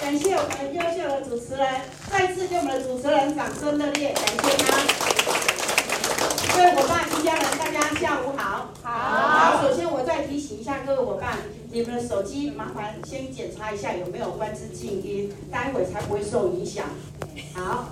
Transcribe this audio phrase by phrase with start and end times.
[0.00, 1.68] 感谢我们优秀的主持人，
[2.10, 4.80] 再次给我们的主持人掌声热烈，感谢他。
[6.56, 8.70] 各位伙伴、一家人，大家下午好。
[8.82, 8.90] 好。
[8.90, 11.36] 好，首先我再提醒一下各位伙伴，
[11.70, 16.86] 你们的手机麻烦先检查一下有没有关机静音，待会才不会受影响。
[17.54, 17.90] 好。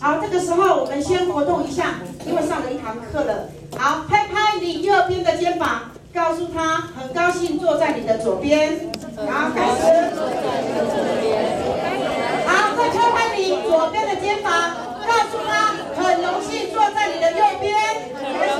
[0.00, 3.48] 好，这个时候我们先活动一下，因为上了一堂课了。
[3.78, 8.90] 好，拍拍你右边的肩膀，告诉他很高兴坐在你的左边。
[9.16, 9.80] 好，开始。
[12.46, 14.52] 好，再拍拍你左边的肩膀，
[15.06, 17.74] 告诉他很荣幸坐在你的右边。
[18.20, 18.54] 开始。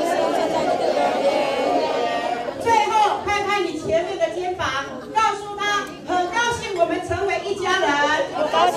[2.63, 4.67] 最后拍拍你前面的肩膀，
[5.15, 7.91] 告诉他很高兴我们成为一家人。
[8.35, 8.77] 很高兴。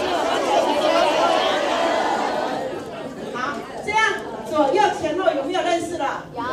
[4.50, 6.26] 左右前后有没有认识了？
[6.36, 6.44] 有。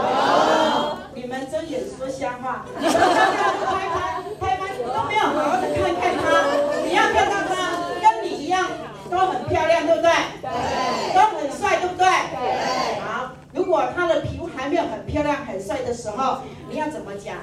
[1.15, 2.65] 你们睁眼说瞎话。
[2.79, 6.23] 拍拍拍拍，都没有好好的看看他。
[6.85, 7.51] 你要看到他
[8.01, 8.69] 跟你一样
[9.11, 10.11] 都很漂亮，对不对？
[10.41, 10.49] 对。
[11.15, 12.07] 都很帅，对不对？
[12.07, 13.01] 对。
[13.01, 17.37] 好，如果他的皮肤还没有很漂亮、很帅的时候，你要怎么讲？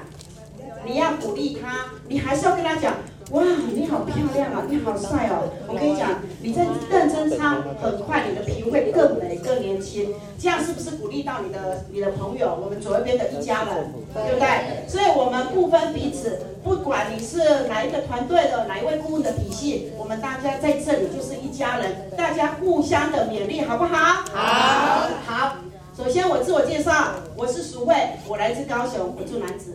[0.86, 2.92] 你要鼓励他，你还是要跟他讲。
[3.30, 3.42] 哇，
[3.72, 5.48] 你好漂亮啊，你好帅哦！
[5.66, 6.10] 我跟你讲，
[6.42, 10.12] 你在认真擦，很快你的皮肤会更美、更年轻。
[10.38, 12.54] 这样是不是鼓励到你的你的朋友？
[12.62, 14.86] 我们左边的一家人，对不对？
[14.86, 24.22] 所以我们不分彼此，不管你是哪一个团队的哪一位顾问的体系，我们大家在这里就是一家人，大家互相的勉励，好不好？
[24.34, 25.56] 好，好。
[25.96, 27.94] 首先我自我介绍，我是淑慧，
[28.26, 29.74] 我来自高雄，我住楠梓。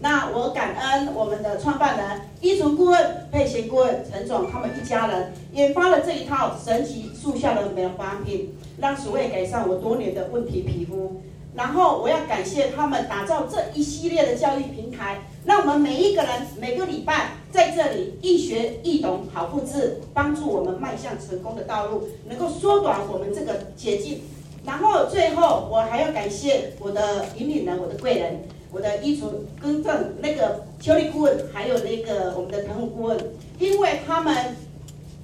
[0.00, 11.22] 那我感恩我们的创办人、依纯顾问、沛贤顾问陈总他们一家人研发了这一套神奇速效的美容保养品，让淑慧改善我多年的问题皮肤。
[11.54, 24.20] 然后我要感谢他们打造这一系列的教育平台，让我们每一个人每个礼拜在这里易学易懂好复制，帮助我们迈向成功的道路，能够缩短我们这个捷径。
[24.64, 28.40] 然后最后我还要感谢我的引领人，我的贵人。
[28.72, 29.28] 我的依纯
[29.60, 33.18] 更正那个邱丽顾问，还有那个我们的腾虎顾问，
[33.58, 34.54] 因为他们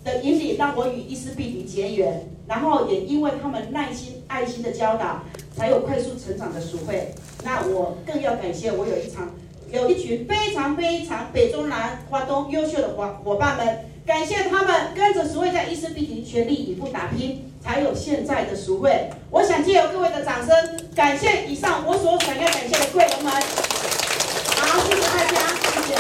[0.03, 5.23] 的引领，让我与伊丝碧媞结缘，然后也因为他们耐心、爱心的教导，
[5.55, 7.15] 才有快速成长的淑慧。
[7.45, 9.31] 那我更要感谢我有一场，
[9.71, 17.45] 有一群非常非常北中南华东优秀的伙伙伴们，感谢他们跟着淑慧在伊丝碧媞全力以赴打拼。
[17.67, 20.57] 还有现在的淑慧，我想借由各位的掌声，
[20.95, 23.33] 感谢以上我所想要感谢的贵人们。
[23.33, 25.37] 好，谢谢大家，
[25.75, 25.95] 谢谢。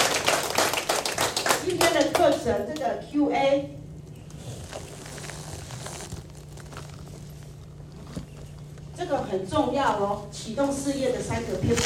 [1.66, 3.76] 今天的课程这个 Q&A，
[8.96, 11.82] 这个很重要哦，启动事业的三个撇步。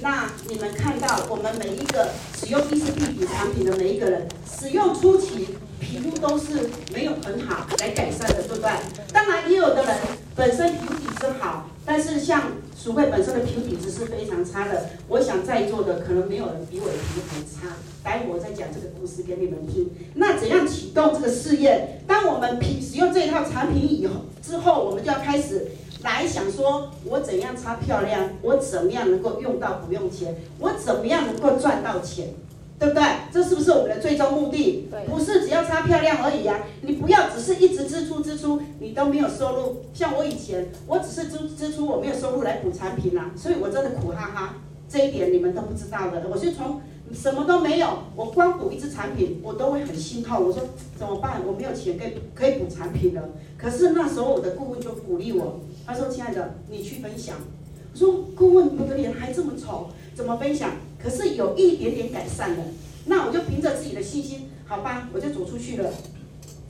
[0.00, 5.56] 那你们看到，我们每一个使用伊丝碧媞产品的每一个人，使用初期。
[5.84, 8.70] 皮肤都是没有很好来改善的，对不对？
[9.12, 9.94] 当然，也有的人
[10.34, 14.86] 本身皮肤底子好，但是像鼠慧本身的皮肤底子是非常差的。
[15.08, 17.76] 我想在座的可能没有人比我的皮肤还差。
[18.02, 19.90] 待会我再讲这个故事给你们听。
[20.14, 22.02] 那怎样启动这个试验？
[22.06, 25.68] 当我们皮使用这一套产品以后之后，我们就要开始
[26.02, 28.30] 来想说，我怎样擦漂亮？
[28.42, 30.34] 我怎么样能够用到不用钱？
[30.58, 32.28] 我怎么样能够赚到钱？
[32.78, 33.02] 对不对？
[33.32, 34.88] 这是不是我们的最终目的？
[35.08, 36.58] 不是只要擦漂亮而已啊！
[36.82, 39.84] 你不要只是一直支出支出，你都没有收入。
[39.94, 44.56] 像我以前，我只是支支出，我没有收入来补产品啊，所以我真的苦哈哈。
[44.88, 46.24] 这一点你们都不知道的。
[46.30, 46.80] 我是从
[47.12, 50.44] 什么都没有，我光补一支产品，我都会很心痛。
[50.44, 50.62] 我说
[50.96, 51.40] 怎么办？
[51.46, 53.22] 我没有钱可以可以补产品了。
[53.56, 57.36] 可是那时候我的顾问就鼓励我，他说：“亲爱的，你去分享。”
[57.92, 60.70] 我说：“顾问，我的脸还这么丑，怎么分享？”
[61.04, 62.64] 可是有一点点改善了，
[63.04, 65.90] 那我就凭着自己的信心，好吧，我就走出去了。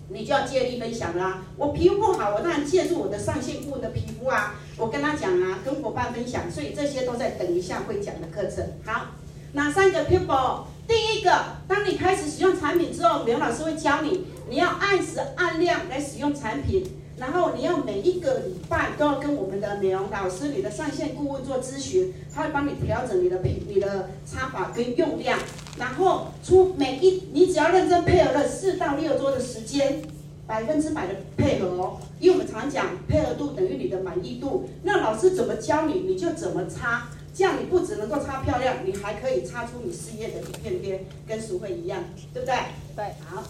[0.09, 6.51] 你就要借力分享啦、我皮肤不好，我当然借助我的上线顾问的皮肤啊，我跟他讲啊，跟伙伴分享。
[6.51, 8.67] 所以这些都在等一下会讲的课程。
[8.85, 9.13] 好，
[9.53, 10.65] 哪三个 people？
[10.87, 11.31] 第一个，
[11.69, 16.85] 当你开始使用产品之后，刘老师会教你，你要按时按量来使用产品。
[17.17, 25.39] 然后你要每一个礼拜都要跟我们的美容老师、你的上线顾问做咨询，他会帮你调整你的品、你的擦法跟用量。
[25.79, 30.03] 然后出每一，你只要认真配合了四到六周的时间，
[30.47, 31.99] 百分之百的配合哦。
[32.21, 34.69] 因为我们常讲配合度等于你的满意度。
[34.83, 42.03] 那老师怎么教你，你就怎么擦，这样你不只能够擦漂亮，你还可以擦出你事业的一片天，跟淑慧一样，
[42.33, 42.55] 对不对？
[42.97, 43.43] 对，好。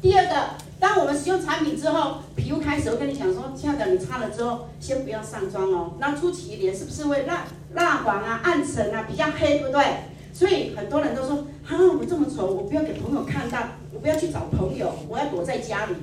[0.00, 5.94] 第二个，当我们使用产品之后，皮肤开始，我跟你讲说，亲爱的，你擦了之后，先不要上妆哦。
[5.98, 9.84] 那初期脸是不是会蜡蜡黄啊、暗沉啊、比较黑，对不对？
[10.32, 13.58] 所以很多人都说，啊，我这么丑，我不要给朋友看到，
[13.92, 15.94] 我不要去找朋友，我要躲在家里，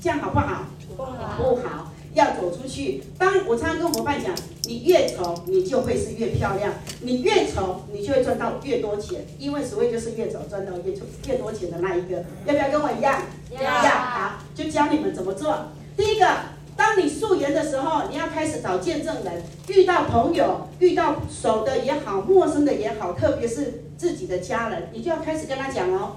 [0.00, 0.64] 这样好不好？
[0.96, 1.12] 不好。
[1.36, 3.02] 不好，要走出去。
[3.18, 4.34] 当我常常跟伙伴讲，
[4.64, 6.72] 你越丑，你就会是越漂亮；
[7.02, 9.26] 你越丑，你就会赚到越多钱。
[9.38, 10.94] 因为所谓就是越丑赚到越
[11.28, 12.24] 越多钱的那一个。
[12.46, 13.20] 要不要跟我一样？
[13.54, 13.70] 要。
[13.70, 15.56] 好，就教你们怎么做。
[15.96, 16.26] 第一个。
[16.74, 19.42] 当你素颜的时候，你要开始找见证人。
[19.68, 26.16] 遇到朋友，遇到熟的也好，陌生的也好，特别是自己的家人，你就要开始跟他讲哦。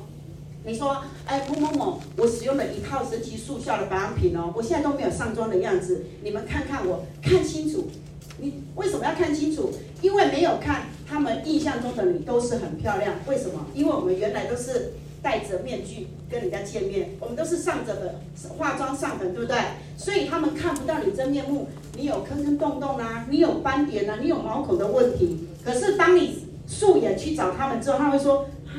[0.63, 7.89] 你说，哎，某某某，我使用了一套神奇速效的保养品哦，我现在都没有上妆的样子，你们看看我，看清楚。
[8.37, 9.73] 你为什么要看清楚？
[10.01, 13.13] 因为没有看，他们印象中的你都是很漂亮。
[13.27, 13.65] 为什么？
[13.73, 14.93] 因为我们原来都是。
[15.25, 18.21] 戴着面具跟人家见面，我们都是上着的
[18.59, 19.57] 化妆上粉，对不对？
[19.97, 21.67] 所以他们看不到你真面目，
[21.97, 25.47] 你有坑坑洞洞啊，你有斑点啊，你有毛孔的问题。
[25.63, 28.69] 可是当你素颜去找他们之后，他会说啊，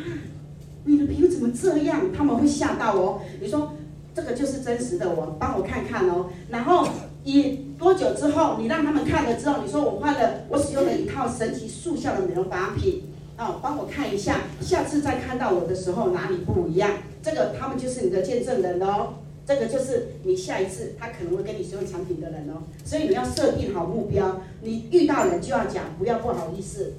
[0.85, 2.13] 你的皮肤怎么这样？
[2.17, 3.23] 他们会吓到哦。
[3.41, 3.73] 你说
[4.15, 6.27] 这个就是真实的我，帮我看看哦。
[6.49, 6.87] 然后
[7.25, 13.03] 以多久之后，你让他们看了之后，你说我换了，我使用了一套神奇速效的美容保养品。
[13.39, 16.91] 哦，帮我看一下，下次再看到我的时候哪里不一样？
[17.23, 19.15] 这个他们就是你的见证人哦，
[19.47, 22.63] 这个就是你下一次他可能会跟你使用产品的人哦。
[22.85, 26.95] 所以你要设定好目标，你遇到人就要讲，不要不好意思。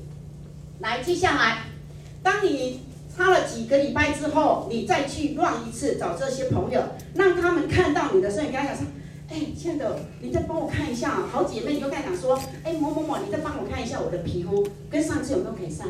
[0.80, 1.64] 来，接下来，
[2.22, 6.80] 当你擦了几个礼拜之后，你再去乱一次找这些朋友，
[7.16, 8.86] 让他们看到你的时候，你跟他讲说
[9.28, 15.88] ：“哎，亲爱的，你再帮我看一下。”好姐妹，你就跟他讲说：“哎，某某某，你再帮我看一下我的皮肤，跟上次有没有改善？”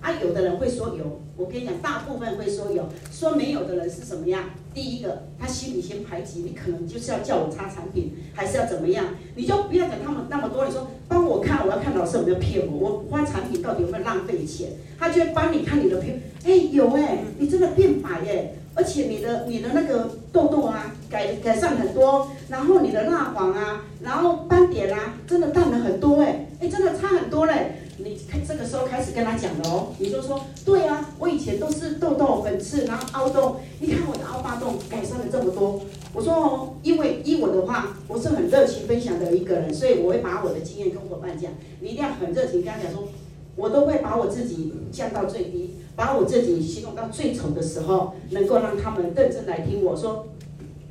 [0.00, 4.44] 啊，有的人会说有，我跟你讲，大部分会说有，说没有的人是什么样？
[4.72, 9.04] 第一个，他心里先排挤，你可能就是要叫我擦产品，还是要怎么样？
[9.34, 14.70] 你就不要讲他们那么多，你说帮我看，我要看老师有没有骗我，我花产品到底有没有浪费钱？
[14.98, 27.72] 他就会帮你看你的皮肤，哎，有哎，你真的变白哎，而且你的你的那个痘痘啊改改善很多，然后你的蜡黄啊，然后斑点啊，真的淡了很多哎，哎，真的差很多嘞。
[28.02, 35.80] 你这个时候开始跟他讲了哦，你就说，对啊，我以前都是痘痘、粉刺，然后凹洞，你看我的凹疤洞改善了这么多。
[36.12, 41.52] 我说哦，因为依我的话，我是很热情分享的一个人，所以我会把我的经验跟伙伴讲。
[41.80, 43.08] 你一定要很热情跟他讲说，
[43.56, 50.26] 我都会把我自己降到最低，把我自己形容到最丑的时候，能够让他们认真来听我说。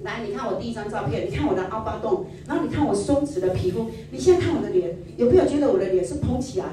[0.02, 6.66] 来，你看我第一张照片，你看我的凹疤洞，然后你看我松弛的皮肤，你现在看我的脸，有没有觉得我的脸是蓬起来？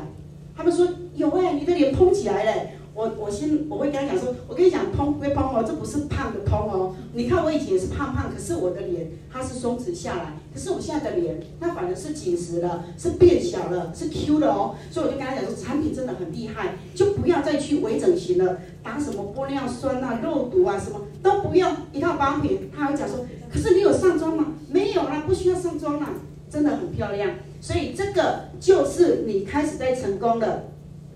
[0.56, 2.70] 他们说有哎、你的脸膨起来嘞！
[2.94, 6.94] 我我先我会跟他讲说，我跟你讲膨归膨哦，这不是胖的膨哦。
[7.12, 14.76] 你看我以前也是胖胖，可是我的脸它是松弛下来，可是我现在的脸它反而是紧实了，是变小了，是 Q 的哦。
[14.90, 22.70] 所以我就跟他讲说，产品真的很厉害，就不要再去微整形了，打什么玻尿酸啊、肉毒啊什么都不用，一套保养品。
[22.74, 24.54] 他会讲说，可是你有上妆吗？
[24.70, 26.08] 没有啦，不需要上妆啦，
[26.50, 27.30] 真的很漂亮。
[27.60, 30.64] 所以这个就是你开始在成功了，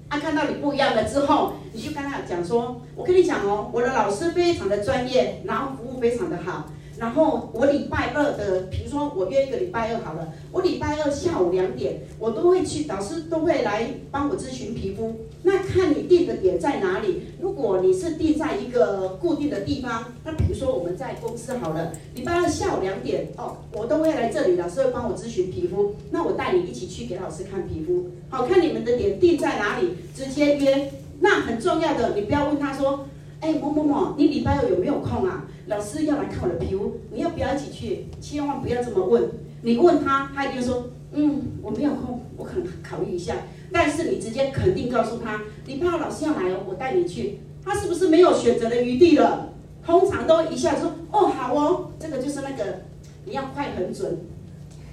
[0.09, 6.69] 啊，看到你不一样了之后，你就跟他讲说，我跟你讲哦，我的老师非常的专业，然后服务非常的好。
[7.01, 15.17] 然后我礼拜二的，比如说我约一个礼拜二好了，我礼拜二下午两点，我都会去，导师都会来帮我咨询皮肤。
[15.43, 17.23] 那看你定的点在哪里？
[17.41, 25.95] 如果你是定在一个固定的地方，那比如说我们在公司好了，礼拜二下午两点哦，我都会来这里，老师会帮我咨询皮肤。
[26.11, 30.93] 那我带你一起去给老师看皮肤，好，看你们的点定在哪里，直接约。
[31.23, 33.07] 那很重要的，你不要问他说，
[33.41, 35.47] 哎，某某某，你礼拜二有没有空啊？
[35.67, 38.07] 老师要来看我的皮肤，你要不要一起去？
[38.21, 39.31] 千万不要这么问。
[39.63, 43.37] 你问他，他一定说，嗯，我没有空，我可能考虑一下。
[43.73, 47.39] 但是你直接肯定告诉他，礼拜二老师要来哦，我带你去。
[47.65, 49.55] 他是不是没有选择的余地了？
[49.87, 52.83] 通常都一下说，哦，好哦，这个就是那个，
[53.25, 54.19] 你要快很准，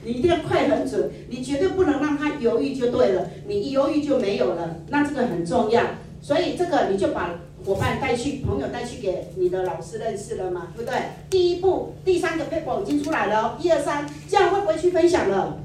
[0.06, 5.84] 你一定要快很准，你绝对不能让他犹豫就对了，你一犹豫就没有了，那这个很重要。
[6.22, 7.42] 所以这个你就把。
[7.68, 10.70] 伙伴带去，朋友带去给你的老师认识了嘛？
[10.74, 10.98] 对不对？
[11.30, 15.60] 第一步，第三个 paper 已经出来了哦，一二三，这样会不会去分享了？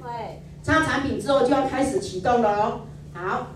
[0.00, 0.40] 会。
[0.62, 2.80] 擦产品之后就要开始启动了哦。
[3.12, 3.48] 好，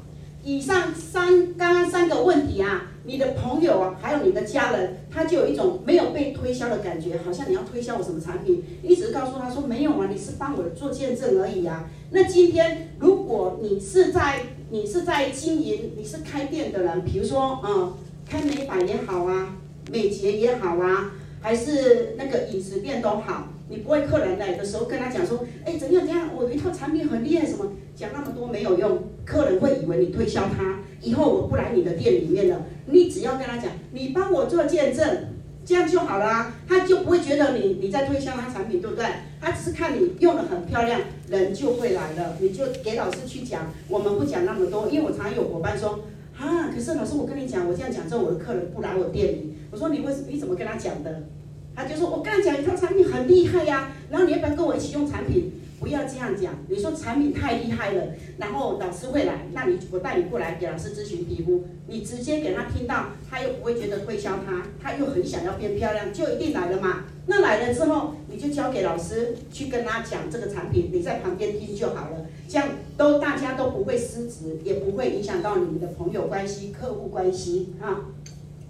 [0.44, 11.88] 以上三刚刚三个问题啊，你的朋友啊，还有你的家人，他就有一种没有被推销的感觉，好像你要推销我什么产品，一直告诉他说没有啊，你是帮我做见证而已啊。
[12.10, 17.94] 那今天如果你是在你是在经营，你是开店的人，比如说，嗯，
[18.28, 19.54] 开美发也好啊，
[19.92, 32.66] 美睫也好啊，还是那个饮食店都好，你不会客人来的时候跟他讲说，哎，怎样怎样，我有一套产品很厉害，什么讲那么多没有用，客人会以为你推销他，以后我不来你的店里面了。
[32.86, 35.06] 你只要跟他讲，你帮我做见证，
[35.66, 39.04] 这样就好了啊，他就不会觉得你你在推销他产品，对不对？
[39.40, 42.36] 他只是看你用的很漂亮，人就会来了。
[42.40, 46.04] 你就给老师去讲，我们不讲那么多，因为我常常有伙伴说。
[46.38, 46.68] 啊！
[46.70, 49.56] 可是老师，我跟你讲，我这样讲之后，我的客人不来我店里。
[49.70, 50.24] 我说你为什？
[50.28, 51.22] 你怎么跟他讲的？
[51.74, 55.50] 他就说我跟他讲一套产品很厉害呀，然后你要不要跟我一起用产品？
[55.86, 56.52] 不要这样讲。
[56.68, 58.02] 你说产品太厉害了，
[58.38, 67.04] 然后老师会来，那你我带你过来给老师咨询皮肤，你直接给他听到，他又不会觉得推销他，他又很想要变漂亮，就一定来了嘛。
[67.26, 72.26] 那来了之后，你就交给老师去跟他讲这个产品，你在旁边听就好了。
[72.48, 78.06] 这样都大家都不会失职，也不会影响到你们的朋友关系、客户关系啊。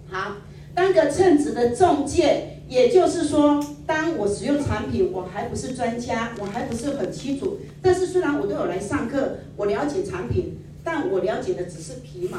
[0.09, 0.37] 好，
[0.75, 7.57] 当个称职的中介，也就是说，当我使用产品，我还不是专家，我还不是很清楚。
[7.81, 12.37] 但是虽然我都有来上课，我了解产品，但我了解的只是皮毛。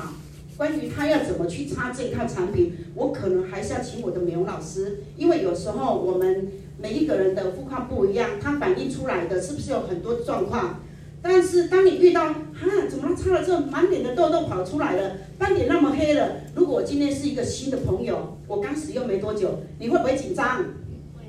[0.56, 10.80] 关于他要怎么去擦这一套产品，我可能还是要请我的美容老师，因为有时候我们每一个人的肤况不一样，它反映出来的是不是有很多状况？
[11.30, 12.35] 但是当你遇到啊，
[12.88, 16.37] 怎么擦了之后满脸的痘痘跑出来了，斑点那么黑了？
[16.54, 20.64] 如果我今天是一个新的朋友，我刚使用没多久，你会不会紧张？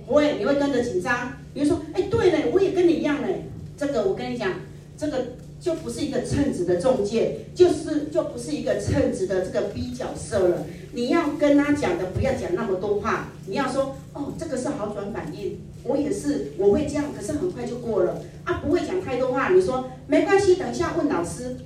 [0.07, 1.33] 不会，你会跟着紧张。
[1.53, 3.43] 比如说，哎，对嘞，我也跟你一样嘞。
[3.75, 4.53] 这个我跟你讲，
[4.97, 5.17] 这个。
[5.59, 10.65] 就不是一个称职的中介，就是就不是一个称职的这个 B 角色了。
[10.93, 13.29] 你要跟他讲的，不要讲那么多话。
[13.45, 19.49] 你要说，哦，这个是好转反应，我也是，我会这样，可是很快就过了啊，不会讲太多话。
[19.49, 21.57] 你说没关系，等一下问老师，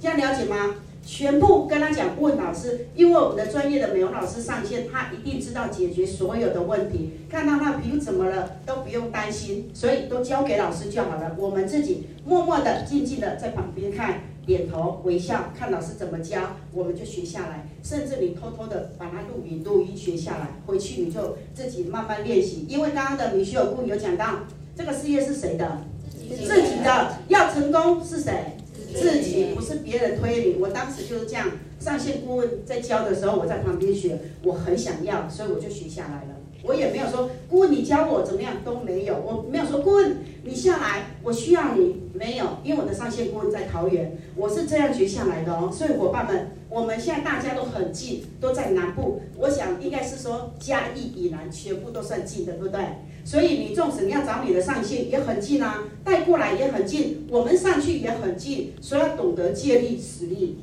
[0.00, 0.74] 这样了解吗？
[1.06, 7.12] 全部跟他讲，问老师，因为我们的专业的美容老师上线，他一定知道解决所有的问题。
[7.30, 11.36] 看到他皮肤怎么了，都不用担心，所以都交给老师就好了。
[11.38, 17.68] 我们自己默默的、静静的在旁边看，点头微笑，看老师怎么教，我们就学下来。
[17.84, 22.66] 甚至你偷偷的把它录音、录音学下来，回去你就自己慢慢练习。
[22.68, 24.40] 因为刚刚的米歇尔顾有讲到，
[24.76, 25.82] 这个事业是谁的？
[26.28, 27.18] 自己的。
[27.28, 28.56] 要成功是谁？
[28.96, 31.50] 自己不是别人推你，我当时就是这样。
[31.78, 36.40] 上线顾问在教的时候，我在旁边学，我很想要，所以我就学下来了。
[36.62, 45.70] 我也没有说顾问你教我怎么样都没有，我没有说顾问你下来，我需要你没有，因为我的上线顾问在桃园，我是这样学下来的哦。
[45.70, 52.80] 所以伙伴们，我们现在大家都很近，都在南部，我想应该是说嘉义以南全部都算近的，对不对？
[53.26, 60.58] 所以你纵使你要找你的上线也很近啊，带过来也很近，我们上去也很近，所以要懂得借力使力。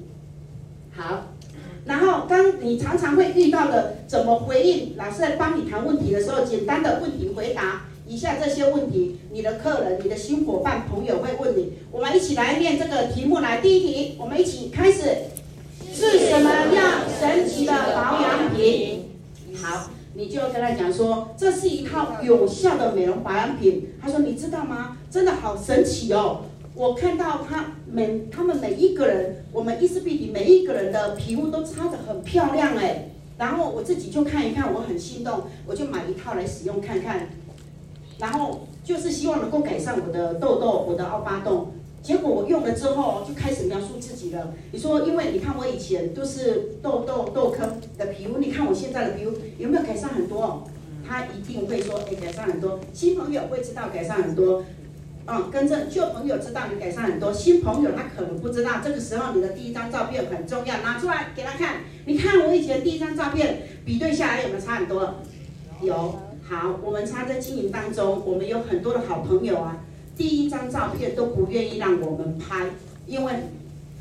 [0.96, 1.34] 好，
[1.86, 13.60] 然后当你常常会遇到的怎么回应，老师在帮你谈问题的时候，简单的问题回答以下这些问题，你的客人、你的新伙伴、朋友会问你，我们一起来念这个题目来。
[13.60, 15.02] 第一题，我们一起开始，
[15.94, 19.03] 是什么样神奇的保养品？
[20.16, 23.90] 你就跟他讲说，这是一套有效的美容保养品。
[24.00, 24.98] 他说，你知道吗？
[25.10, 26.42] 真的好神奇哦！
[26.76, 33.10] 我看到他每他们每一个人，我们伊丝碧媞每一个人的皮肤都擦得很漂亮哎。
[33.38, 37.30] 然后我自己就看一看，我很心动，我就买一套来使用看看。
[38.20, 41.72] 然后就是希望能够改善我的痘痘，我的凹疤洞。
[42.04, 44.54] 结果我用了之后就开始描述自己了。
[44.74, 50.68] 你说，因为你看我以前都是痘痘痘坑的皮肤，你看我现在的皮肤有没有改善很多？
[51.08, 52.80] 他一定会说，哎，改善很多。
[52.92, 54.66] 新朋友会知道改善很多，
[55.28, 57.32] 嗯，跟着旧朋友知道你改善很多。
[57.32, 61.84] 新朋友他可能不知道，这个时候你的第一张照片很重要，拿出来给他看。
[62.06, 65.16] 你看我以前第一张照片比对下来有没有差很多？
[65.82, 66.20] 有。
[66.46, 69.78] 好，我们插在经营当中，我们有很多的好朋友啊。
[70.16, 72.68] 第一张照片都不愿意让我们拍，
[73.08, 73.34] 因为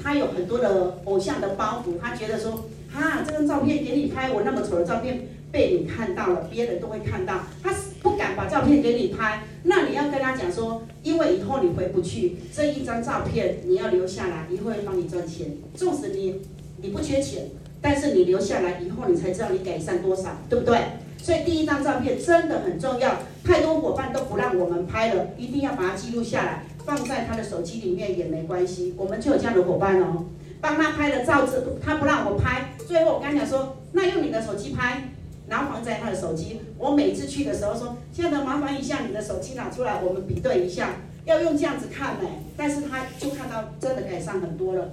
[0.03, 9.45] 他有很多的偶像的包袱，他觉得说，哈，这张照片给你拍，我那么丑的照片被你看到了，别人都会看到，他不敢把照片给你拍。
[9.65, 15.53] 那你要跟他讲说，因为以后你回不去，这一张照片你要留下来，以后会帮你赚钱。
[15.75, 16.41] 纵使你
[16.79, 17.51] 你不缺钱，
[17.81, 20.79] 但是你留下来以后，你才知道你改善多少，对不对？
[21.23, 28.93] 所以第一张照片真的很重要，太多伙伴都不让我们拍了，一定要把它记录下来，放在他的手机里面也没关系。
[28.99, 30.25] 我们就有这样的伙伴哦，
[30.61, 35.11] 帮他拍了照子，他不让我拍，最后我跟他讲说，那用你的手机拍，
[35.47, 36.61] 然后放在他的手机。
[36.77, 42.29] 我每次去的时候说，现在麻烦一下你的手机拿出来，我们比对一下，要用这样子看呢。
[42.57, 44.91] 但是他就看到真的改善很多了。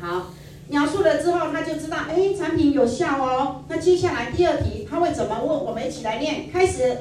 [0.00, 0.32] 好。
[0.68, 3.64] 描述了之后，他就知道，哎，产品有效哦。
[3.68, 5.64] 那接下来第二题，他会怎么问？
[5.64, 6.96] 我们一起来念，开始。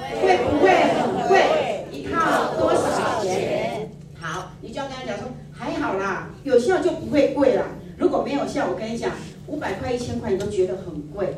[0.00, 1.84] 会不会很贵？
[1.90, 3.90] 一套多少钱？
[4.18, 7.64] 好，你就要跟他讲说，还好啦，有效就不会贵啦。
[7.96, 9.10] 如果没有效，我跟你讲，
[9.46, 11.36] 五百块、一千块，你都觉得很贵。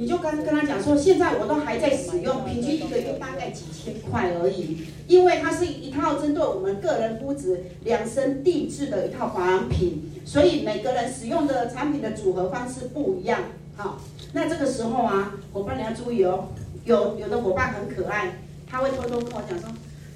[0.00, 4.78] 你就跟跟他讲说，现在我都还在使用，平均一个月大概几千块而已。
[5.06, 13.40] 因为它是一套针对我们个人肤质量身定制的一套保养品，所以每个人使用的产品的组合方式不一样。
[13.76, 14.00] 好，
[14.32, 16.48] 那这个时候啊，伙伴你要注意哦，
[16.86, 19.68] 有有的伙伴很可爱，他会偷偷跟我讲说，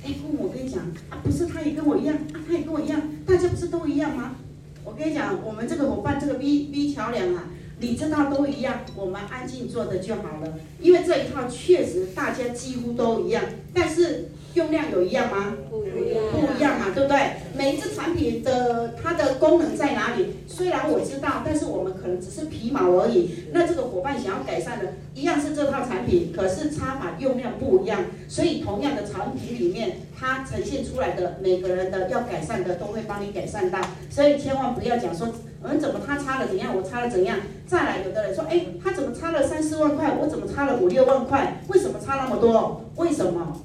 [0.02, 4.36] 哎，父母，我跟你讲啊，不是他也跟我一样啊，他也跟我一样，大家不是都一样吗？
[4.82, 7.50] 我跟你讲，我们这个伙伴这个 V V 桥梁啊。
[7.84, 10.54] 你这套都一样，我们安静做的就好了。
[10.80, 15.54] 因为这一套确实大家几乎都一样，但是用量有一样吗？
[15.68, 17.18] 不一样，不一样嘛，对不对？
[17.54, 20.28] 每一只产品的它的功能在哪里？
[20.46, 23.44] 虽然我知道，但是我们可能只是皮毛而已。
[23.52, 33.78] 那这个伙伴想要改善的，一样是这套产品，可是插法用量不一样，所以同样的产品里面，它呈现出来的每个人的要改善的都会帮你改善到。
[34.08, 35.28] 所以千万不要讲说。
[35.64, 37.38] 我们怎么他差了怎样，我差了怎样？
[37.66, 41.62] 再来，有的人说，哎，他怎么差了三四万块，我怎么差了五六万块？
[41.68, 42.84] 为什么差那么多？
[42.96, 43.62] 为什么？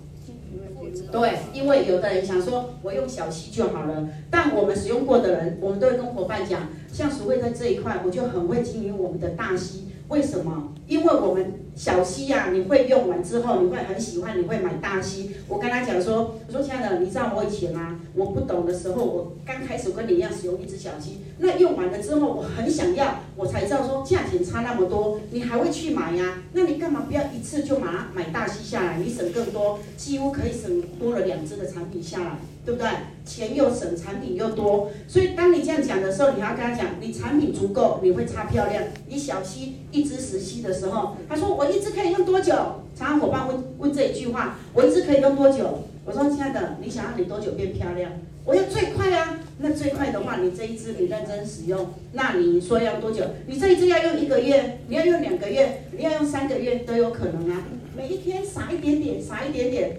[1.12, 4.08] 对，因为有的人想说，我用小溪就好了。
[4.32, 9.89] 但我们使用过的人，我们都会跟伙伴讲，像所谓在这一块，我就很会经营我们的大溪。
[10.10, 10.74] 为什么？
[10.88, 15.32] 因为我们小溪呀、你会用完之后，你会很喜欢，你会买大溪。
[15.48, 28.98] 我跟他讲说，我说亲爱的，你知道我以前啊，我不懂的时候，我刚开始跟你一样使用一只小溪，那用完了之后，我很想要，我才知道说价钱差那么多，你还会去买呀、那你干嘛不要一次就买买大溪下来？
[28.98, 32.40] 你省更多，几乎可以省多了两只的产品下来。
[32.66, 32.88] 对不对？
[33.26, 38.84] 钱又省，产品又多，所以当你这样讲的时候，你要跟他讲，你产品足够，你会擦漂亮。
[39.08, 42.54] 你小溪一一支十溪的时候，他说我一支可以用多久？
[42.96, 45.84] 常常伙伴问问这一句话，我一支可以用多久？
[46.06, 48.12] 我说亲爱的，你想要你多久变漂亮？
[48.46, 49.40] 我要最快啊！
[49.60, 53.24] 那最快的话，你这一支你认真使用，那你说要多久？
[53.46, 57.64] 你这一支要用一个月，你要用两个月，你要用三个月都有可能啊！
[57.96, 59.98] 每一天撒一点点，撒一点点。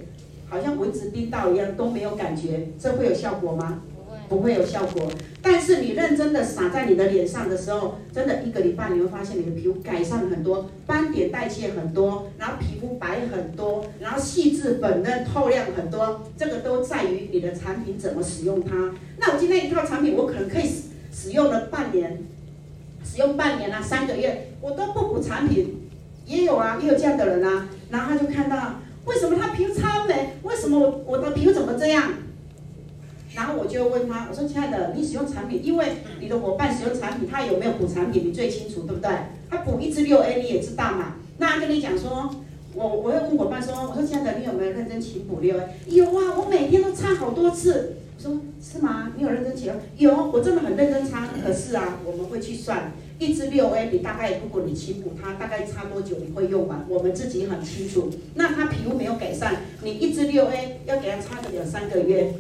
[0.49, 3.82] 好像蚊子叮到一样都没有感觉，这会有效果吗？
[4.30, 5.10] 不会，有效果。
[5.43, 16.23] 但是你认真的撒在你的脸上的时候，真的一个礼拜你会发现你的皮肤改善很多，斑点代谢很多，然后皮肤白很多，然后细致粉嫩透亮很多。
[16.38, 18.95] 这个都在于你的产品怎么使用它。
[19.19, 22.23] 那我今天一套产品，我可能可以使使用了半年，
[23.04, 25.88] 使用半年啊，三个月，我都不补产品，
[26.25, 28.76] 也有啊，也有这样的人啊，然后他就看到。
[29.06, 30.34] 为什么他皮肤超美？
[30.43, 32.12] 为什么我我的皮肤怎么这样？
[33.34, 35.86] 然后我就问他，我说：“亲爱的，你使用产品，因为
[36.21, 39.10] 你的伙伴使用产品，他有没有补产品，你最清楚，对不对？
[39.49, 41.14] 他补一支六 A，你也知道嘛。
[41.38, 42.34] 那他跟你讲说，
[42.75, 45.62] 我我会问伙伴说，我说亲爱的，你有没有认真勤补六 A？
[45.86, 47.97] 有啊，我每天都擦好多次。
[48.16, 49.12] 我说是吗？
[49.16, 49.73] 你有认真勤？
[49.97, 51.28] 有，我真的很认真擦。
[51.43, 56.86] 可是啊，我们会去算。”一支六 A，你大概如果你勤补它，大概擦多久你会用完？
[56.88, 58.08] 我们自己很清楚。
[58.34, 62.32] 那他皮肤没有改善，你一支六 A 要给他擦个两三个月，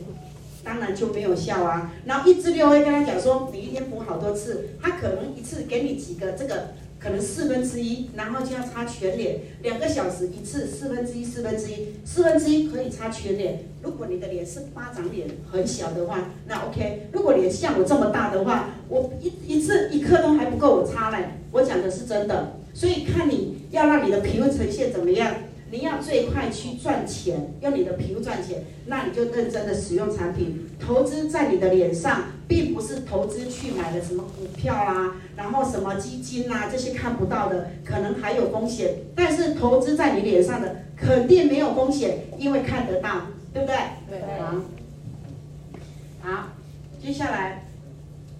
[0.64, 1.92] 当然就没有效啊。
[2.04, 6.68] 然后一支六 A 跟他讲说，你一天补好多次，他可能一次给你几个这个。
[7.02, 13.64] 可能四分之一，然后就要擦全脸，两个小时一次，四分之一，四分之一，四分之一可以擦全脸。
[13.82, 17.08] 如果你的脸是巴掌脸，很小的话，那 OK。
[17.12, 21.24] 如果脸像我这么大的话，我一一次一颗都还不够我擦嘞。
[21.52, 25.34] 我讲的是真的，所以看你要让你的皮肤呈现怎么样。
[25.72, 38.96] 你要最快去赚钱，用你的皮肤赚钱，那你就认真的使用产品，投资在你的脸上，并不是投资去买了什么股票啊，然后什么基金啊，这些看不到的，可能还有风险。
[39.14, 43.76] 但是投资在你脸上的，肯定没有风险，因为看得到，对不对？
[44.08, 44.20] 对。
[44.40, 44.56] 好，
[46.22, 46.48] 好，
[47.00, 47.66] 接下来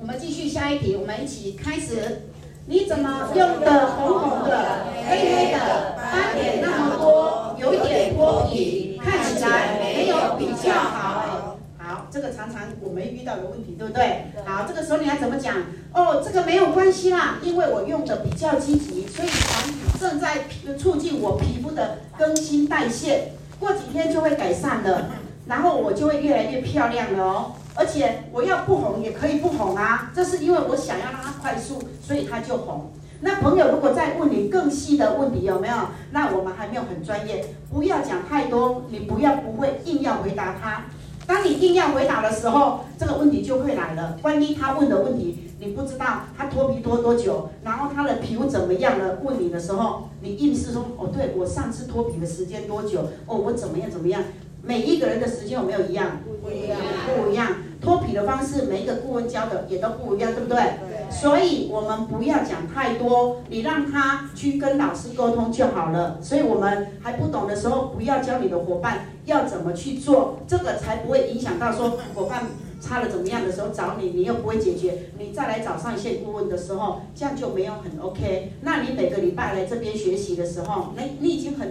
[0.01, 2.23] 我们继续下一题，我们一起开始。
[2.70, 11.59] 你怎么用的红红的、黑黑的，斑点那么多，有一点脱皮，看起来没有比较好。
[11.76, 14.26] 好，这个常常我们遇到的问题，对不对？
[14.44, 15.56] 好，这个时候你要怎么讲？
[15.92, 20.44] 哦，这个没有关系啦，因为我用的比较积极，所以产品正在
[20.78, 25.06] 促进我皮肤的更新代谢，过几天就会改善了，
[25.50, 27.52] 然后我就会越来越漂亮了哦。
[27.74, 32.92] 而且我要不红也可以不红啊，这是因为我想要让它快速，所以它就红。
[33.22, 35.74] 那朋友如果再问你更细的问题有没有？
[36.12, 40.84] 那我们还没有很专业，不要讲太多，你不要不会硬要回答他。
[41.26, 44.18] 当你硬要回答的时候，这个问题就会来了。
[44.22, 49.18] 万一他问的问题你不知道，他脱皮脱多久，然后他的皮肤怎么样了？
[49.22, 53.02] 问你的时候，你硬是说哦，对我上次脱皮的时间多久？
[53.26, 54.22] 哦，我怎么样怎么样？
[54.62, 56.18] 每一个人的时间有没有一样？
[56.42, 56.79] 不一样，
[57.16, 57.49] 不一样。
[57.81, 60.57] 脱皮的方式，每一个顾问教的也都不一样，对不对？
[60.57, 61.11] 对。
[61.11, 66.18] 所以我们不要讲太多，你让他去跟老师沟通就好了。
[66.23, 72.46] 所以我们还不懂的时候，不要教你的伙伴要怎么去做，这个才不会影响到说伙伴。
[72.83, 78.55] 差了怎么样的时候找你，你又不会解决，你再来找上线顾问的时候，这样就没有很 OK。
[78.62, 81.69] 那你每个礼拜来这边学习的时候，那你已经很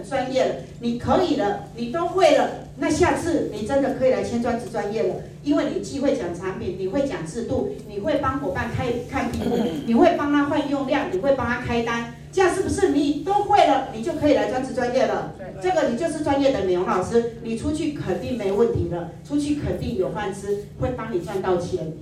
[0.80, 5.14] 你可以了，你都会了，那下次你真的可以来签专职专业了，
[5.44, 12.14] 因为你既会讲产品，你会讲制度，你会帮伙伴开看皮肤，你会帮他换用量，你会帮他开单。
[12.32, 15.32] 这样是不是你都会了，你就可以来专职专业了？
[15.60, 21.92] 这个你就是专业的美容老师，你出去肯定没问题的，出去肯定有饭吃，会帮你赚到钱。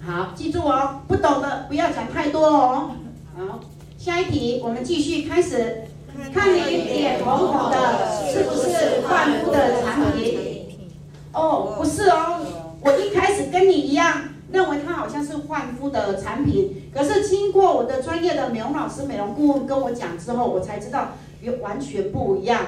[0.00, 2.90] 好，记住哦，不懂的不要讲太多哦。
[3.36, 3.60] 好，
[3.98, 5.82] 下一题我们继续开始，
[6.30, 7.76] 看你脸红红的，
[8.30, 10.38] 是不是焕肤的产品？
[11.32, 12.40] 哦，不是哦，
[12.80, 14.28] 我一开始跟你一样。
[14.52, 22.60] 认为它好像是焕肤的产品，可是经过我的专业的美容老师、美容顾问跟我讲之后，我才知道有完全不一样。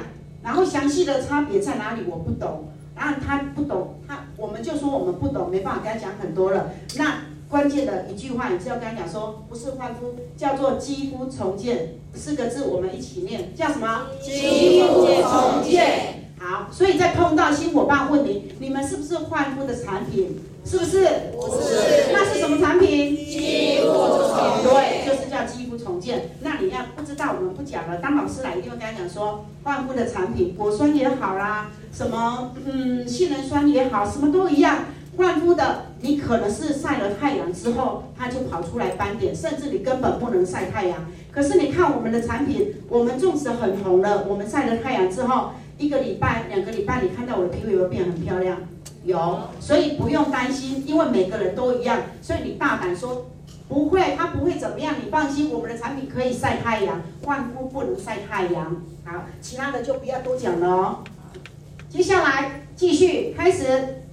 [0.43, 2.69] 然后详细的差别在哪里，我不懂。
[2.97, 6.71] 然后他不懂，他我们就说我们不懂，没办法跟他讲很多了。
[6.97, 7.19] 那
[7.55, 14.09] 关键的一句话，你是要跟他讲说，不是焕肤，叫做肌肤重建，四个字我们一起念，叫什么？
[14.21, 16.33] 肌肤重建。
[16.37, 20.37] 好，所以在碰到新伙伴问你，你们是不是换肤的产品？
[20.65, 21.07] 是不是？
[21.31, 22.13] 不是。
[22.13, 23.15] 那是什么产品？
[23.15, 24.73] 肌肤重建。
[24.73, 26.31] 对，就是叫肌肤重建。
[26.41, 27.99] 那你要不知道，我们不讲了。
[27.99, 34.79] 当老师来，一定会跟他讲说，换肤的产品，果酸也好啦，什么嗯，杏仁酸也好，什么都一样。
[35.17, 41.07] 焕肤的，你可能是晒了太阳之后，它就跑出来斑点，甚至你根本不能晒太阳。
[41.31, 48.59] 可是你看我们的产品，我们种植很红了，我们晒了太阳之后，一个礼拜、两个礼拜，你看到我的皮肤有没有变很漂亮？
[49.05, 53.27] 有，所以不用担心，因为每个人都一样，所以你大胆说
[53.69, 58.83] 不会，它不会怎么样，你放心，我们的产品可以晒太阳，换肤不能晒太阳。
[59.05, 60.99] 好，其他的就不要多讲了哦。
[61.91, 64.04] 接下来继续开始，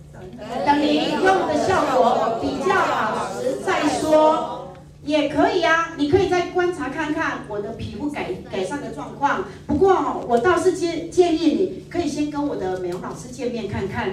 [0.65, 4.73] 等你用的效果比较好时再说，
[5.03, 9.45] 也可以啊，你可以再观察看看我的皮肤改改善的状况。
[9.67, 14.09] 不过我倒是建建议你可以先跟我的美容老师见面看看。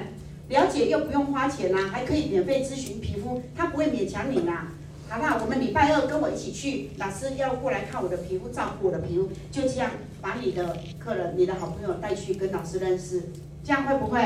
[0.48, 4.68] 了解又不用花钱啦，还可以免费咨询皮肤，他不会勉强你啦，
[5.06, 5.36] 好不好？
[5.42, 9.90] 我们礼拜二跟我一起去，老师要过来看我的皮肤，照顾我的皮肤，就这样
[10.22, 13.24] 把你的客人、你的好朋友带去跟老师认识，
[13.62, 14.22] 这样会不会？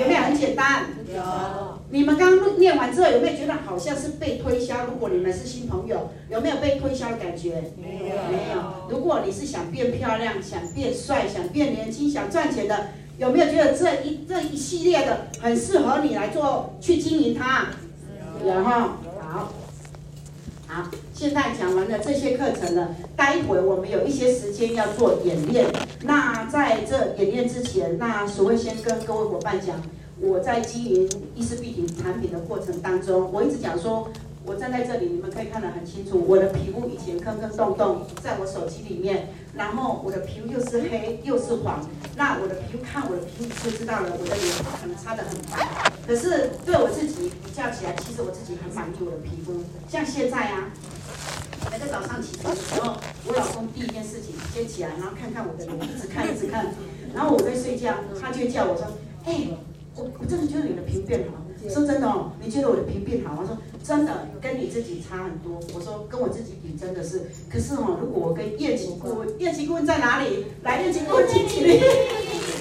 [0.00, 0.86] 有没有很简单？
[1.12, 1.20] 有。
[1.90, 4.86] 你们刚刚念完之后，有没有觉得好像是被推销？
[4.86, 7.72] 如果你们是新朋友，有没有被推销的感觉？
[7.76, 8.14] 没有。
[8.30, 8.88] 没有。
[8.88, 12.88] 如果你是想变漂亮、想变帅、想变年轻、想赚钱的。
[13.18, 17.66] 有没有觉得这一这一系列的很适合你来做去经营它？
[18.44, 18.70] 然后
[19.20, 19.52] 好，
[20.74, 25.66] 好，现在讲完了这些课程了，待会我们有一些时间要做演练。
[26.02, 29.76] 那在这演练之前，那所谓先跟各位伙伴讲，
[30.18, 34.08] 我在经营伊丝碧媞产品的过程当中，我一直讲说。
[34.44, 36.24] 我站在这里，你们可以看得很清楚。
[36.26, 41.88] 我的皮肤以前坑坑洞洞，在我手机里面，然后我的皮肤又是黑又是黄。
[42.16, 44.48] 那我的皮肤看我的皮肤就知道了，我的脸
[44.80, 45.92] 可能擦得很白。
[46.06, 49.62] 可是对我自己比较起来，其实我自己很满意我的皮肤。
[49.88, 50.72] 像现在啊，
[51.70, 56.66] 每个早上起床的时候，我老公第一件事情先起来，然后看看我的脸，一直看一直看。
[57.14, 58.86] 然后我在睡觉，他就叫我说
[59.22, 59.54] ：“嘿，
[59.94, 61.38] 我我真的觉得你的皮肤变好。”
[61.70, 63.36] 说真的哦，你觉得我的皮肤变好？
[63.40, 65.60] 我说真的，跟你自己差很多。
[65.74, 70.46] 我说跟我自己比真的是，可是哦，如果我跟叶琦顾问，叶琦顾问在哪里？
[70.62, 71.60] 来，叶琦顾问进去。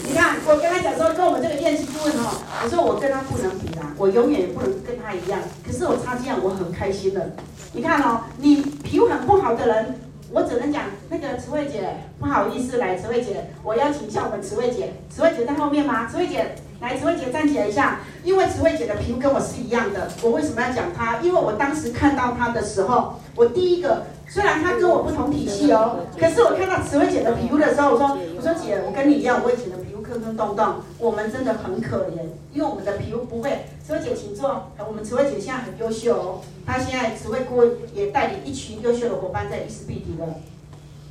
[0.03, 5.39] 你看，我跟他讲说，跟我们这个叶琦顾问哦，我说我跟他不能比啦，我永远也不能跟他一样。
[5.65, 7.31] 可是我差这样，我很开心的。
[7.73, 9.95] 你看哦，你皮肤很不好的人，
[10.31, 16.07] 我只能讲那个慈惠姐，不好意思，来慈惠姐，我邀请一下我们慈惠姐，慈惠姐在后面吗？
[16.09, 16.55] 慈惠姐。
[16.81, 20.09] 来，慈惠姐站起来一下，因为慈惠姐的皮肤跟我是一样的。
[20.23, 21.19] 我为什么要讲她？
[21.21, 32.17] 因为我当时看到她的时候，我第一个虽然她跟我不同体系哦，可是我看到慈惠姐的皮肤的时候，我说：“我说姐，我跟你一样，我以前的皮肤坑坑洞洞，我们真的很可怜，
[32.51, 34.71] 因为我们的皮肤不会。”慈惠姐，请坐。
[34.87, 37.63] 我们慈惠姐现在很优秀哦，她现在慈惠姑
[37.93, 40.33] 也带领一群优秀的伙伴在伊丝碧媞了。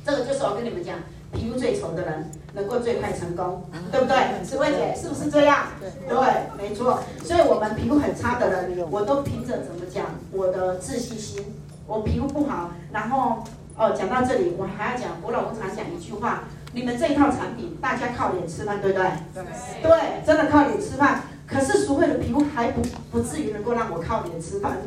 [0.05, 0.97] 这个就是我跟你们讲。
[1.31, 4.43] 皮肤最丑的人能够最快成功，对不对？
[4.43, 5.67] 慈惠姐是不是这样？
[5.79, 6.17] 对，
[6.57, 6.99] 没错。
[7.23, 10.05] 所以，我们皮肤很差的人，我都凭着怎么讲？
[10.31, 11.55] 我的自信心，
[11.87, 13.43] 我皮肤不好，然后
[13.77, 19.09] 哦，讲到这里，我还要讲，我老公常讲一句话：你们这一套产品，大家靠脸吃饭，对不对？
[19.33, 19.43] 对。
[19.83, 21.21] 对，真的靠脸吃饭。
[21.47, 24.77] 可是淑慧的皮肤还不不至于能够让我靠脸吃饭。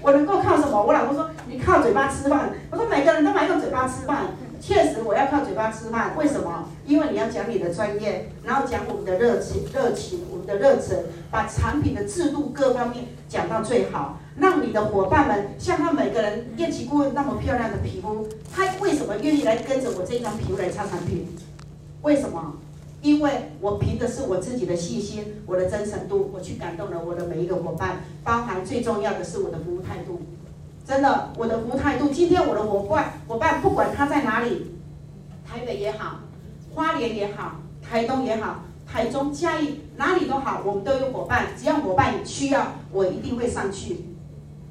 [0.00, 0.80] 我能够靠什么？
[0.82, 2.50] 我老公说你靠嘴巴吃饭。
[2.70, 4.26] 我说每个人都蛮用嘴巴吃饭。
[4.66, 6.16] 确实，我要靠嘴巴吃饭。
[6.16, 6.70] 为什么？
[6.86, 10.96] 因为你要讲你的专业，然后讲我们的热情、热情，我们的热忱，
[11.30, 21.28] 把产品的制度各方面讲到最好，让你的伙伴们像他每个人业绩顾问那么漂亮的皮肤，他为什么愿意来跟着我这张皮肤来擦产品？
[22.00, 22.54] 为什么？
[23.02, 30.22] 因为我凭的是我自己的信心，我的真诚度，我去感动了我的每一个伙伴，包含最重要的是我的服务态度。
[30.86, 32.08] 真的，我的服务态度。
[32.10, 34.74] 今天我的伙伴伙伴不管他在哪里，
[35.46, 36.20] 台北也好，
[36.74, 41.46] 花莲也好，台东也好，台中嘉义哪里都好，我们都有伙伴。
[41.58, 44.04] 只要伙伴需要，我一定会上去。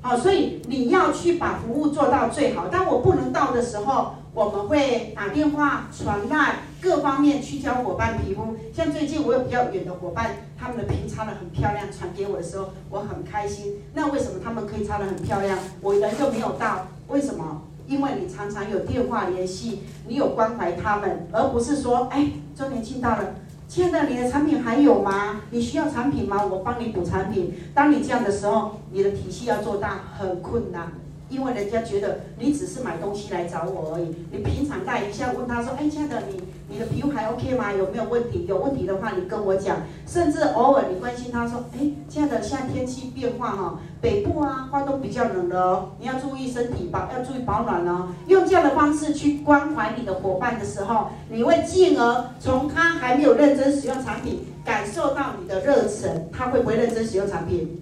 [0.02, 2.68] 好，所以你要去把服务做到最好。
[2.68, 6.56] 当我不能到的时候，我们会打电话传赖。
[6.82, 13.76] 各方面去教伙伴皮肤，像最近我有比较远的伙伴，他们的皮擦得很漂亮，传给我的时候，我很开心。
[13.94, 16.88] 那为什么他们可以擦得很漂亮，我人就没有到？
[17.08, 17.62] 为什么？
[17.88, 23.36] 因为你常常有电话联系，你有关怀他们，而不是说，哎，周年庆到了，
[23.70, 25.40] 亲爱的，你的产品还有吗？
[25.52, 26.44] 你需要产品吗？
[26.44, 27.54] 我帮你补产品。
[27.74, 30.92] 当你这样的时候，你的体系要做大很困难。
[31.30, 37.72] 因为人家觉得你只是买东西来找我而已，你平常带一下问他说，哎，亲爱的，你你的皮肤还 OK 吗？
[37.74, 38.46] 有没有问题？
[38.48, 48.10] 有问题的话你跟我讲，甚至偶尔你关心他说，哎，亲爱的，现在天气变化哈，北部啊，花都比较冷了哦，你要注意身体保，要注意保暖哦。
[48.28, 57.82] 用这样的方式去关怀你的伙伴的时候，你会进而从他还没有认真使用产品，感受到你的热忱，他会不会认真使用产品？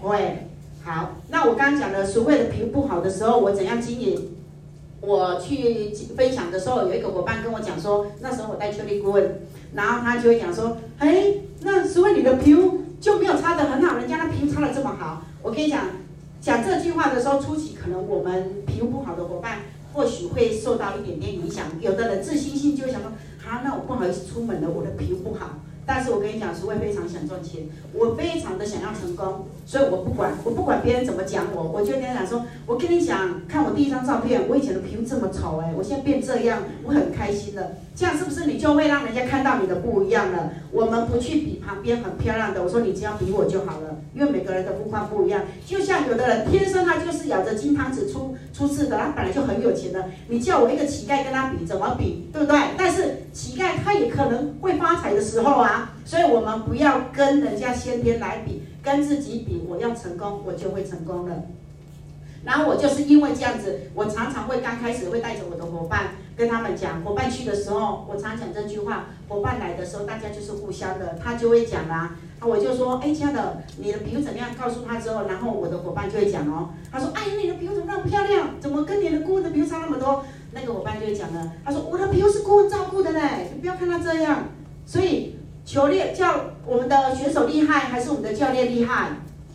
[0.00, 0.48] 会。
[0.84, 4.36] 好，那我刚刚讲的，所谓的皮肤不好的时候，我怎样经营？
[5.00, 9.40] 我去分享的时候，有一个伙伴跟我讲说，那时候我带秋丽顾问，
[9.74, 15.22] 然后他就会讲说，哎，那所谓你的皮肤就没有擦得很好，人家的皮肤擦得这么好。
[15.42, 15.86] 我跟你讲，
[16.40, 19.58] 讲这句话的时候，初期可能我们皮肤不好的伙伴，
[19.92, 21.66] 或许会受到一点点影响。
[21.80, 23.10] 有的人自信心就会想说，
[23.44, 25.58] 好，那我不好意思出门了，我的皮肤不好。
[25.84, 40.52] 但是我跟你讲，是会非常想赚钱，我非常的想要成功，所以我不管，我不管别人怎么讲我，我就跟他讲说，我跟你讲，看我第一张照片，我以前的皮肤这么丑哎，我现在变这样，我很开心的，这样是不是你就会让人家看到你的不一样了？
[40.70, 52.58] 我们不去比旁边很漂亮的，我说你只要比我就好了，因为每个人的肤况不一样，就像有的人天生他就是咬着金汤匙出出世的，他本来就很有钱的，你叫我一个乞丐跟他比，怎么比，对不对？
[52.76, 55.90] 但是乞丐他也可能会发财的时候啊。
[56.04, 59.62] 所以，我们不要跟人家先天来比，跟自己比。
[59.68, 61.44] 我要成功，我就会成功了。
[62.44, 69.06] 然后我就是因为这样子，我常常会刚开始会带着我的伙伴跟他们讲，伙伴去的时候，我常讲这句话。
[69.28, 72.16] 伙伴来的时候，大家就是互相的，他就会讲啦。
[72.40, 74.50] 那我就说，哎，亲爱的，你的皮肤怎么样？
[74.60, 78.60] 告诉他之后，然后我的伙伴就会讲哦，他说，哎，你的皮肤怎么那么漂亮？
[78.60, 80.24] 怎么跟你的顾问的皮肤差那么多？
[80.52, 84.48] 那个伙伴就会讲了，他说，我的皮肤是顾问照顾的嘞，你不要看他这样。
[84.84, 85.36] 所以。
[85.64, 89.10] 球练教我们的选手厉害，还是我们的教练厉害？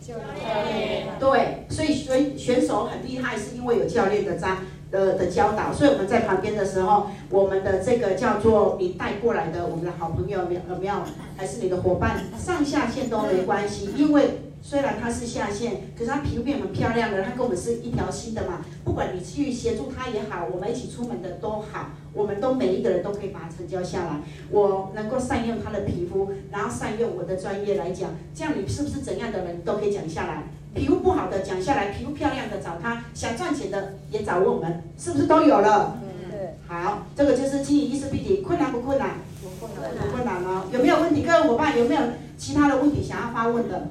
[0.08, 1.06] 教练。
[1.20, 4.56] 对，所以选选手很厉害，是因为有教练的在
[4.90, 5.70] 呃的教导。
[5.72, 10.46] 所以我们在旁边的时候，我们的这个叫做你带过来的我们的好朋友，有
[10.80, 10.94] 没有？
[11.36, 14.40] 还是你的伙伴，上下线都没关系，因为。
[14.60, 18.60] 虽然他是下线，可是他皮肤变很漂亮的，他跟我们是一条心的嘛。
[18.84, 24.20] 不管你去协助他也好，我们一起出门的都好，我们都每一个人都可以把它成交下来。
[24.50, 30.44] 我能够善用他的皮肤，然后善用我的专业来讲，这样你是不是怎样的人都可以讲下来？
[30.74, 35.98] 皮肤不好的讲下来，皮肤漂亮的找他，想赚钱的也找我们，是不是都有了？
[36.02, 36.54] 嗯，对。
[36.66, 39.12] 好，这个就是经营伊丝碧媞，困难不困难？
[39.40, 40.64] 不困难，不困难哦。
[40.70, 41.22] 有没有问题？
[41.22, 42.00] 各位伙伴有没有
[42.36, 43.88] 其他的问题想要发问的？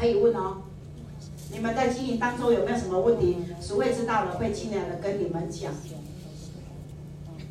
[0.00, 0.62] 可以问哦，
[1.52, 3.36] 你们在经营当中有没有什么问题？
[3.60, 5.70] 淑惠知道了会尽量的跟你们讲。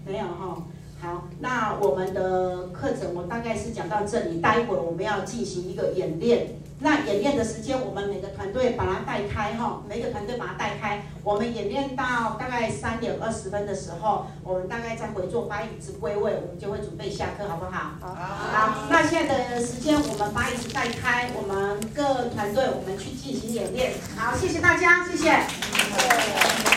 [0.03, 0.63] 没有哈、哦，
[0.99, 6.55] 好，那我们的课程我大概是讲到这里，待会儿我们要进行一个演练。
[6.81, 11.03] 那演练的时间，我们每个团队把它带开哈，每个团队把它带开。
[11.23, 17.91] 我们演练到大概三点二十分的时候，我们大概再回座，把椅子归位，我们就会准备下课，好不好？
[17.99, 18.15] 好。
[18.15, 23.91] 好，那现在的时间，我们把椅子带开，我们各团队我们去进行演练。
[24.15, 25.05] 好，谢谢大家。
[25.05, 26.68] 谢谢。